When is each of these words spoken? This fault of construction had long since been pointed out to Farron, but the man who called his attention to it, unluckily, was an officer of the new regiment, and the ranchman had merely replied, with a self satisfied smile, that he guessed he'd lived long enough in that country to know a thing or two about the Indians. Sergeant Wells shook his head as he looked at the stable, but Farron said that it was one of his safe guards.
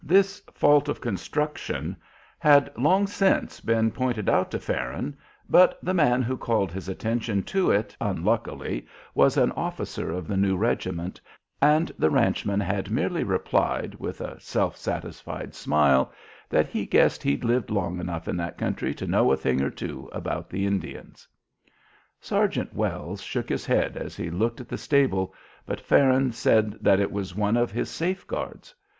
This 0.03 0.39
fault 0.51 0.89
of 0.89 0.99
construction 0.99 1.95
had 2.39 2.71
long 2.75 3.05
since 3.05 3.59
been 3.61 3.91
pointed 3.91 4.27
out 4.27 4.49
to 4.49 4.59
Farron, 4.59 5.15
but 5.47 5.77
the 5.83 5.93
man 5.93 6.23
who 6.23 6.37
called 6.37 6.71
his 6.71 6.89
attention 6.89 7.43
to 7.43 7.69
it, 7.69 7.95
unluckily, 8.01 8.87
was 9.13 9.37
an 9.37 9.51
officer 9.51 10.11
of 10.11 10.27
the 10.27 10.37
new 10.37 10.57
regiment, 10.57 11.21
and 11.61 11.91
the 11.99 12.09
ranchman 12.09 12.59
had 12.59 12.89
merely 12.89 13.23
replied, 13.23 13.93
with 13.99 14.21
a 14.21 14.39
self 14.39 14.75
satisfied 14.75 15.53
smile, 15.53 16.11
that 16.49 16.65
he 16.65 16.87
guessed 16.87 17.21
he'd 17.21 17.43
lived 17.43 17.69
long 17.69 17.99
enough 17.99 18.27
in 18.27 18.37
that 18.37 18.57
country 18.57 18.95
to 18.95 19.05
know 19.05 19.31
a 19.31 19.37
thing 19.37 19.61
or 19.61 19.69
two 19.69 20.09
about 20.13 20.49
the 20.49 20.65
Indians. 20.65 21.27
Sergeant 22.19 22.73
Wells 22.73 23.21
shook 23.21 23.49
his 23.49 23.67
head 23.67 23.95
as 23.97 24.15
he 24.17 24.31
looked 24.31 24.59
at 24.59 24.67
the 24.67 24.79
stable, 24.79 25.35
but 25.67 25.79
Farron 25.79 26.31
said 26.31 26.75
that 26.81 26.99
it 26.99 27.11
was 27.11 27.35
one 27.35 27.55
of 27.55 27.69
his 27.71 27.87
safe 27.91 28.25
guards. 28.25 28.73